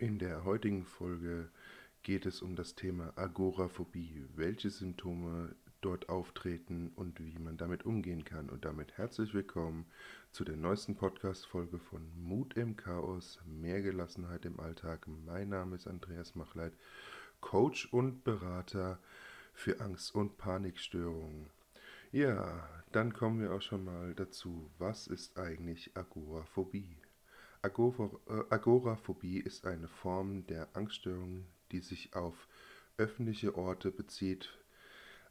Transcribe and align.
In 0.00 0.18
der 0.18 0.46
heutigen 0.46 0.86
Folge 0.86 1.50
geht 2.02 2.24
es 2.24 2.40
um 2.40 2.56
das 2.56 2.74
Thema 2.74 3.12
Agoraphobie, 3.16 4.24
welche 4.34 4.70
Symptome 4.70 5.54
dort 5.82 6.08
auftreten 6.08 6.90
und 6.96 7.20
wie 7.20 7.38
man 7.38 7.58
damit 7.58 7.84
umgehen 7.84 8.24
kann. 8.24 8.48
Und 8.48 8.64
damit 8.64 8.96
herzlich 8.96 9.34
willkommen 9.34 9.84
zu 10.32 10.42
der 10.42 10.56
neuesten 10.56 10.96
Podcast-Folge 10.96 11.78
von 11.78 12.00
Mut 12.16 12.56
im 12.56 12.78
Chaos, 12.78 13.40
mehr 13.44 13.82
Gelassenheit 13.82 14.46
im 14.46 14.58
Alltag. 14.58 15.06
Mein 15.06 15.50
Name 15.50 15.76
ist 15.76 15.86
Andreas 15.86 16.34
Machleit, 16.34 16.72
Coach 17.42 17.92
und 17.92 18.24
Berater 18.24 18.98
für 19.52 19.82
Angst- 19.82 20.14
und 20.14 20.38
Panikstörungen. 20.38 21.50
Ja, 22.10 22.66
dann 22.90 23.12
kommen 23.12 23.38
wir 23.38 23.52
auch 23.52 23.60
schon 23.60 23.84
mal 23.84 24.14
dazu, 24.14 24.70
was 24.78 25.08
ist 25.08 25.36
eigentlich 25.36 25.94
Agoraphobie? 25.94 26.96
Äh, 27.62 27.68
Agoraphobie 28.48 29.38
ist 29.38 29.66
eine 29.66 29.88
Form 29.88 30.46
der 30.46 30.74
Angststörung, 30.74 31.44
die 31.72 31.80
sich 31.80 32.14
auf 32.14 32.48
öffentliche 32.96 33.54
Orte 33.54 33.90
bezieht, 33.90 34.58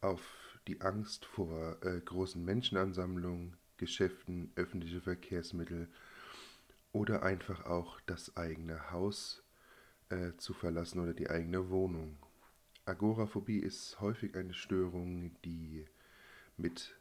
auf 0.00 0.22
die 0.66 0.80
Angst 0.80 1.26
vor 1.26 1.76
äh, 1.82 2.00
großen 2.00 2.42
Menschenansammlungen, 2.42 3.58
Geschäften, 3.76 4.52
öffentliche 4.56 5.02
Verkehrsmittel 5.02 5.88
oder 6.92 7.22
einfach 7.22 7.66
auch 7.66 8.00
das 8.06 8.36
eigene 8.36 8.90
Haus 8.90 9.42
äh, 10.08 10.32
zu 10.38 10.54
verlassen 10.54 11.00
oder 11.00 11.12
die 11.12 11.28
eigene 11.28 11.68
Wohnung. 11.68 12.16
Agoraphobie 12.86 13.58
ist 13.58 14.00
häufig 14.00 14.34
eine 14.34 14.54
Störung, 14.54 15.36
die 15.44 15.86
mit 16.56 16.96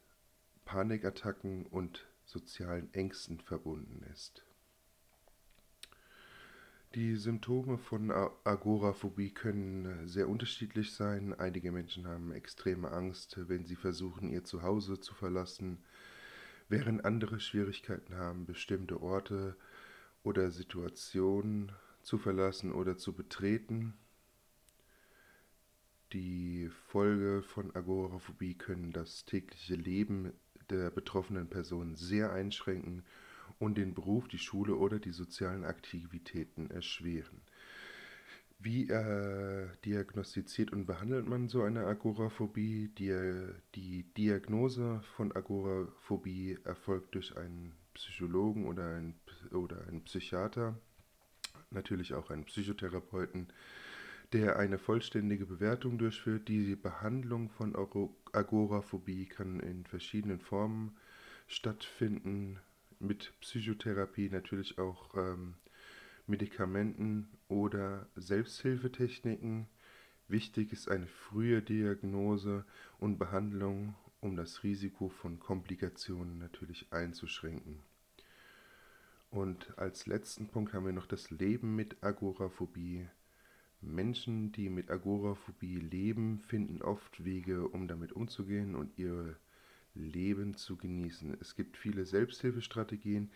Panikattacken 0.65 1.65
und 1.65 2.05
sozialen 2.25 2.93
Ängsten 2.93 3.39
verbunden 3.39 4.03
ist. 4.11 4.43
Die 6.95 7.15
Symptome 7.15 7.79
von 7.79 8.11
Agoraphobie 8.11 9.31
können 9.31 9.85
äh, 9.85 10.07
sehr 10.07 10.29
unterschiedlich 10.29 10.93
sein. 10.93 11.33
Einige 11.33 11.71
Menschen 11.71 12.07
haben 12.07 12.31
extreme 12.31 12.91
Angst, 12.91 13.35
wenn 13.49 13.65
sie 13.65 13.75
versuchen, 13.75 14.29
ihr 14.29 14.43
Zuhause 14.43 14.99
zu 14.99 15.15
verlassen, 15.15 15.83
während 16.69 17.03
andere 17.03 17.39
Schwierigkeiten 17.39 18.13
haben, 18.15 18.45
bestimmte 18.45 19.01
Orte 19.01 19.55
oder 20.21 20.51
Situationen 20.51 21.71
zu 22.03 22.19
verlassen 22.19 22.71
oder 22.71 22.95
zu 22.95 23.13
betreten. 23.13 23.95
Die 26.11 26.69
Folge 26.89 27.41
von 27.41 27.75
Agoraphobie 27.75 28.53
können 28.53 28.91
das 28.91 29.25
tägliche 29.25 29.73
Leben 29.73 30.31
der 30.69 30.91
betroffenen 30.91 31.49
Person 31.49 31.95
sehr 31.95 32.31
einschränken 32.31 33.03
und 33.63 33.77
den 33.77 33.93
Beruf, 33.93 34.27
die 34.27 34.37
Schule 34.37 34.75
oder 34.75 34.99
die 34.99 35.11
sozialen 35.11 35.63
Aktivitäten 35.63 36.69
erschweren. 36.69 37.41
Wie 38.59 38.89
äh, 38.89 39.67
diagnostiziert 39.83 40.71
und 40.71 40.85
behandelt 40.85 41.27
man 41.27 41.49
so 41.49 41.63
eine 41.63 41.85
Agoraphobie? 41.85 42.91
Die, 42.97 43.13
die 43.75 44.03
Diagnose 44.15 45.01
von 45.17 45.35
Agoraphobie 45.35 46.57
erfolgt 46.63 47.15
durch 47.15 47.35
einen 47.35 47.73
Psychologen 47.93 48.65
oder 48.65 48.95
einen, 48.95 49.15
oder 49.51 49.85
einen 49.87 50.03
Psychiater, 50.05 50.77
natürlich 51.71 52.13
auch 52.13 52.29
einen 52.29 52.45
Psychotherapeuten, 52.45 53.47
der 54.31 54.57
eine 54.57 54.77
vollständige 54.77 55.45
Bewertung 55.45 55.97
durchführt. 55.97 56.47
Die 56.47 56.75
Behandlung 56.75 57.49
von 57.49 57.75
Agoraphobie 57.75 59.25
kann 59.25 59.59
in 59.59 59.85
verschiedenen 59.85 60.39
Formen 60.39 60.95
stattfinden 61.47 62.59
mit 63.03 63.33
Psychotherapie 63.41 64.29
natürlich 64.29 64.79
auch 64.79 65.13
ähm, 65.15 65.55
Medikamenten 66.25 67.27
oder 67.47 68.07
Selbsthilfetechniken. 68.15 69.67
Wichtig 70.27 70.71
ist 70.71 70.89
eine 70.89 71.07
frühe 71.07 71.61
Diagnose 71.61 72.65
und 72.99 73.19
Behandlung, 73.19 73.95
um 74.21 74.35
das 74.35 74.63
Risiko 74.63 75.09
von 75.09 75.39
Komplikationen 75.39 76.39
natürlich 76.39 76.87
einzuschränken. 76.91 77.83
Und 79.29 79.77
als 79.77 80.05
letzten 80.05 80.47
Punkt 80.47 80.73
haben 80.73 80.85
wir 80.85 80.93
noch 80.93 81.07
das 81.07 81.29
Leben 81.29 81.75
mit 81.75 82.03
Agoraphobie. 82.03 83.07
Menschen, 83.81 84.53
die 84.53 84.69
mit 84.69 84.89
Agoraphobie 84.89 85.75
leben, 85.75 86.39
finden 86.39 86.81
oft 86.81 87.25
Wege, 87.25 87.67
um 87.67 87.87
damit 87.87 88.13
umzugehen 88.13 88.75
und 88.75 88.97
ihre 88.97 89.35
Leben 89.95 90.55
zu 90.55 90.77
genießen. 90.77 91.37
Es 91.39 91.55
gibt 91.55 91.77
viele 91.77 92.05
Selbsthilfestrategien, 92.05 93.31